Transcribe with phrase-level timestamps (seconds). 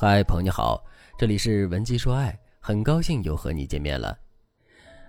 [0.00, 0.80] 嗨，朋友你好，
[1.18, 4.16] 这里是文姬说爱，很高兴又和你见面了。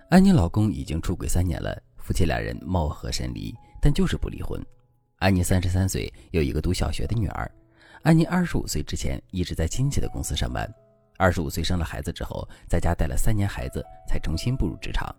[0.08, 4.60] 安妮老公已经出轨三年了，夫妻俩人貌合神离，但就是不离婚。
[5.18, 7.48] 安妮三十三岁，有一个读小学的女儿。
[8.02, 10.68] 安妮二十五岁之前一直在亲戚的公司上班，
[11.18, 15.14] 二十五岁生了孩子之后，在家带了三年孩子，才重新步入职场。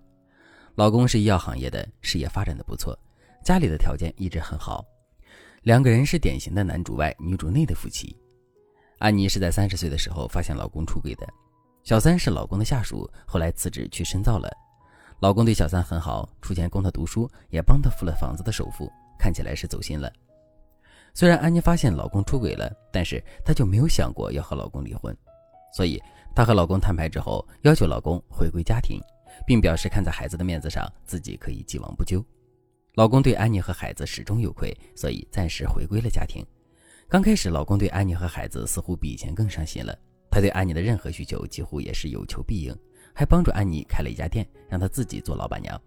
[0.75, 2.93] 老公是医药行业的，事业发展的不错，
[3.41, 4.85] 家里的条件一直很好，
[5.61, 8.13] 两个人是典型的男主外女主内的夫妻。
[9.02, 11.28] 安妮是在三十岁的时候发现老公出轨的，
[11.84, 14.48] 小三是老公的下属，后来辞职去深造了。
[15.22, 20.14] 老公对小三很好，出钱供她读书，也帮她付了房子的首付，看起来是走心了。
[21.16, 25.18] 虽然安妮发现老公出轨了，但是她就没有想过要和老公离婚，
[25.76, 25.99] 所以
[26.36, 29.02] 她和老公摊牌之后，要求老公回归家庭，
[29.48, 32.24] 并表示看在孩子的面子上，自己可以既往不咎。
[32.94, 36.46] 老公对安妮和孩子始终有愧，所以暂时回归了家庭。
[37.11, 39.93] 刚开始，老公对安妮和孩子似乎比以前更上心了。
[40.29, 42.73] 他对安妮的任何需求几乎也是有求必应，
[43.13, 45.77] 还帮助安妮开了一家店，让她自己做老板娘。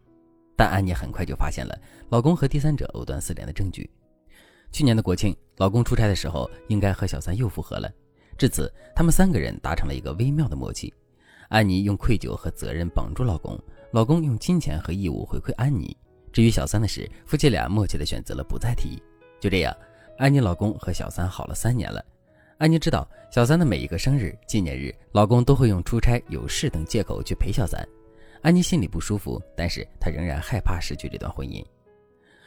[0.55, 1.75] 但安妮很快就发现了
[2.11, 3.89] 老公和第三者藕断丝连的证据。
[4.71, 7.91] 去年的国庆，老公出差的时候，应该和小三又复合了。
[8.37, 10.93] 至此，他们三个人达成了一个微妙的默契：
[11.49, 13.59] 安妮用愧疚和责任绑住老公，
[13.93, 15.97] 老公用金钱和义务回馈安妮。
[16.31, 19.03] 至于小三的事，夫妻俩默契地选择了不再提。
[19.41, 19.75] 就这样。
[20.17, 22.05] 安妮老公和小三好了三年了，
[22.59, 27.85] 安妮知道小三的每一个生日、纪念日，老公都会用出差、有事等借口去陪小三。
[28.43, 31.65] 安妮心里不舒服，但是她仍然害怕失去这段婚姻。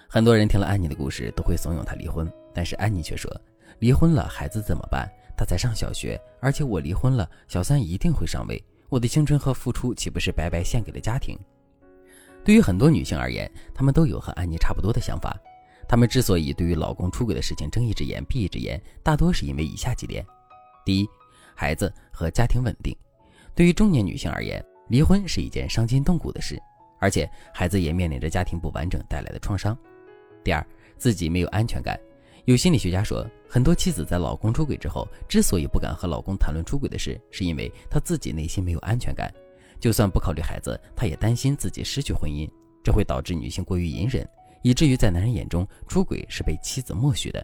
[0.07, 3.29] 很多人听了安妮的故事，都会怂恿她离婚，但是安妮却说
[3.79, 5.05] ：“离婚了，孩子怎么办？
[5.35, 11.37] 他才上小学，而且我离婚了，小三一定会上位，我的青春和付出岂不是白白献给了家庭？”
[12.45, 15.37] 对于很多女性而言，她们都有和安妮差不多的想法。
[15.87, 20.25] 她们之所以对于老公出轨的事情睁一只眼闭一只眼，大多是因为以下几点：
[20.85, 21.07] 第一，
[21.55, 22.95] 孩子和家庭稳定。
[23.55, 26.61] 对于中年女性而言，离婚是一件伤筋动骨的事，
[26.99, 29.77] 而且孩子也面临着家庭不完整带来的创伤。
[30.43, 30.65] 第二，
[30.97, 31.99] 自己没有安全感。
[32.45, 39.33] 有心理学家说，很多妻子在老公出轨之后，之所以不敢和老公谈论出轨的事，是因为她自己内心没有安全感。
[39.79, 42.49] 就算不考虑孩子，她也担心自己失去婚姻，
[42.83, 44.27] 这会导致女性过于隐忍。
[44.67, 47.41] 以至于在男人眼中，出轨是被妻子默许的。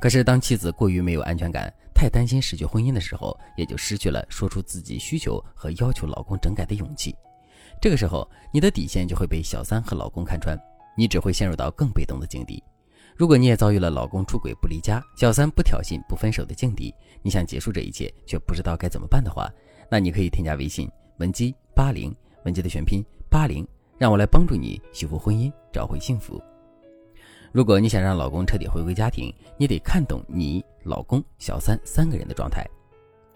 [0.00, 7.12] 可是，当妻子过于没有安全感，太担心失去婚姻的时候，也就失去了说出自己需求和要求老公整改的勇气。
[7.80, 10.56] 这个时候，你的底线就会被小三和老公看穿，
[10.96, 12.62] 你只会陷入到更被动的境地。
[13.16, 19.50] 如果你也遭遇了老公出轨不离家、小三不挑衅不分手的境地，你想结束这一切却不知道该怎么办的话，
[19.90, 20.88] 那你可以添加微信
[21.18, 22.14] 文姬八零，
[22.44, 23.66] 文姬的全拼八零。
[23.96, 26.42] 让我来帮助你修复婚姻，找回幸福。
[27.52, 32.66] 如果你想让老公彻底回归家庭，你得看懂你老公、小三三个人的状态。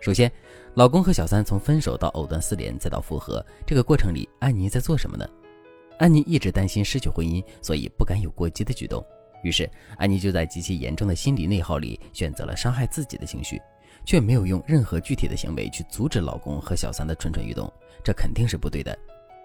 [0.01, 0.31] 首先，
[0.75, 5.29] 老公和小三从分手到藕断丝连再到复合，这个过程里，安妮在做什么呢？
[5.99, 9.05] 安妮一直担心失去婚姻，所以不敢有过激的举动。
[9.45, 13.61] 于是，安妮就在极其严重的心理内耗里，选择了伤害自己的情绪，
[14.05, 18.97] 却没有用任何具体的行为去阻止老公和小三的蠢蠢欲动，这肯定是不对的。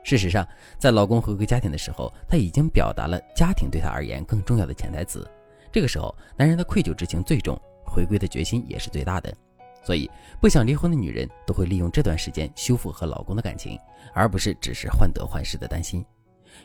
[0.04, 0.46] 事实上，
[0.78, 5.26] 在老公回归家庭的时候，他已经表达了家庭对他而言更重要的潜台词。
[5.72, 9.34] 这个时候，男人的愧疚之情最重，回归的决心也是最大的。
[9.84, 10.10] 所以，
[10.40, 13.78] 不想离婚的女人都会利用这段时间修复和老公的感情，
[14.14, 16.06] 而不是只是患得患失的担心。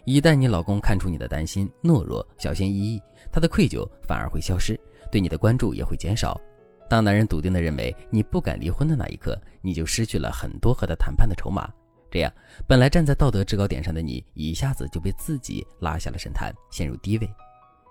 [0.05, 3.01] 一旦你老公看出你的担心、懦弱、小心翼翼，
[3.33, 4.79] 他的愧疚反而会消失，
[5.11, 6.41] 对你的关注也会减少。
[6.89, 11.69] 当男人笃定地认为你不敢离婚的那一刻，你就失去了很多和他谈判的筹码。
[12.11, 12.33] 这样，
[12.67, 17.31] 本来站在道德制高点上的你，一下子就被自己拉下了神坛，陷入低位。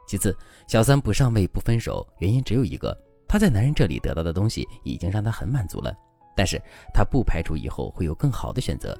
[0.08, 0.36] 其次，
[0.68, 5.94] 小三不上位不分手，原因只有一个：她在男人这里得到的东西已经让她很满足了。
[6.36, 6.62] 但是
[6.94, 8.98] 她不排除以后会有更好的选择，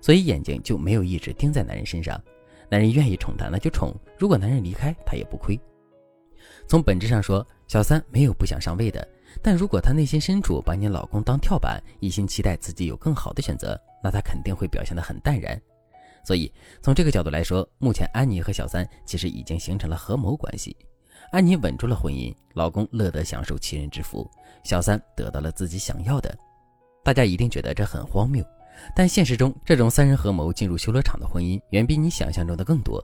[0.00, 2.20] 所以眼睛就没有一直盯在男人身上。
[2.68, 5.58] 男人愿意宠她，那就宠；如果男人离开，她也不亏。
[6.70, 9.04] 从本质上说，小三没有不想上位的。
[9.42, 15.60] 但如果她内心深处把你老公当跳板，一心期待自己有更好的选择，那她肯定会表现得很淡然。
[16.24, 20.76] 所以从这个角度来说，目前安妮和小三其实已经形成了合谋关系。
[21.32, 24.30] 安妮稳住了婚姻，老公乐得享受其人之福，
[24.62, 26.32] 小三得到了自己想要的。
[27.02, 28.44] 大家一定觉得这很荒谬，
[28.94, 33.02] 但现实中这种三人合谋进入修罗场的婚姻远比你想象中的更多。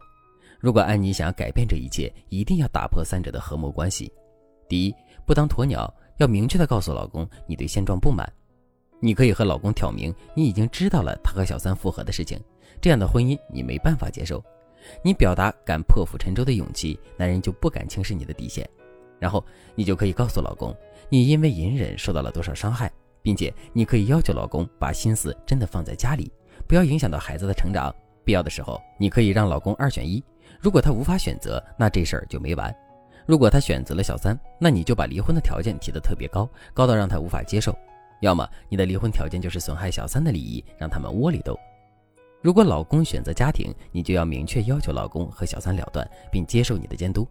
[0.59, 4.13] 如果安妮想要改变这一切，一定要打破三者的合谋关系。
[4.69, 4.95] 第一，
[5.25, 5.93] 不当鸵鸟。
[6.19, 8.27] 要明确的告诉老公你对现状不满，
[9.01, 12.41] 你可以和老公挑明你已经知道了他和小三复合的事情，
[12.81, 14.43] 这样的婚姻你没办法接受。
[15.05, 18.67] 你表达敢破釜沉舟的勇气，男人就不敢轻视你的底线。
[19.19, 19.45] 然后
[19.75, 20.75] 你就可以告诉老公，
[21.11, 26.33] 你因为隐忍受到了多少伤害，并且你可以要求老公把心思真的放在家里，
[26.67, 27.95] 不要影响到孩子的成长。
[28.25, 30.25] 必要的时候，你可以让老公二选一。
[30.61, 32.75] 如果他无法选择，那这事儿就没完。
[33.27, 37.77] 如果他选择了小三，那你就把离婚的条件提得特别高，高到让他无法接受。
[38.21, 41.59] 要么你的离婚条件就是损害小三的利益，让他们窝里斗。
[42.41, 47.27] 如果老公选择家庭，你就要明确要求老公和小三了断，并接受你的监督。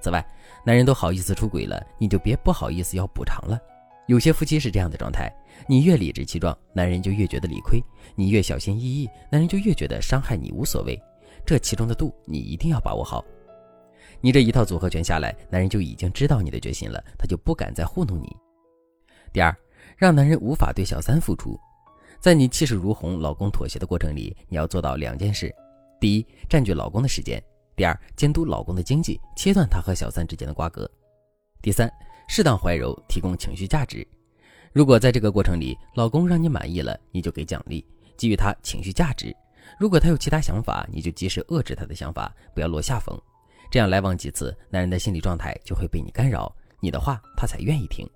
[0.00, 0.24] 此外，
[0.64, 3.58] 男人都好意思出轨了，你就别不好意思要补偿了。
[4.06, 5.32] 有些夫妻是这样的状态：
[5.66, 7.80] 你越理直气壮，男人就越觉得理亏；
[8.14, 11.00] 你越小心翼翼，男人就越觉得伤害你无所谓。
[11.44, 13.24] 这其中的度，你一定要把握好。
[14.20, 18.36] 你这一套组合拳下来，男人就已经知道你的决心了，他就不敢再糊弄你。
[19.32, 19.56] 第二，
[19.96, 21.58] 让男人无法对小三付出，
[22.20, 25.54] 在你气势如虹、老公妥协的过程里，你要做到两件事：
[26.00, 27.40] 第一，占据老公的时间；
[27.76, 30.84] 第二，监督老公的经济，切断他和小三之间的瓜葛；
[31.62, 31.88] 第三，
[32.26, 34.06] 适当怀柔，提供情绪价值。
[34.72, 37.84] 如果在这个过程里，老公让你满意了，你就给奖励，
[38.16, 39.32] 给予他情绪价值；
[39.78, 43.20] 如果他有其他想法，你就及时遏制他的想法，不要落下风。
[43.70, 46.50] 这样来往几次，男人的心理状态就会被你干扰，
[46.80, 48.08] 你的话他才愿意听。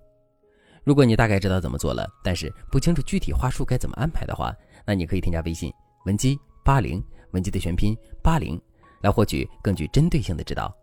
[0.83, 4.53] 如果你大概知道怎么做了，但是不清楚具体话术该怎么安排的话，
[4.85, 5.71] 那你可以添加微信
[6.05, 7.01] 文姬八零，
[7.31, 8.59] 文姬的全拼八零，
[9.01, 10.75] 来获取更具针对性的指导。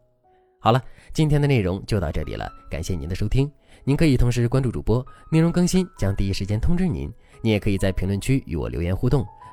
[0.59, 0.83] 好了，
[1.13, 3.51] 今天的内容就到这里了，感谢您的收听。
[3.83, 7.13] 您可以同时关注主播，内容更新将第一时间通知您。
[7.43, 9.27] 您也可以在评论区与我留言互动，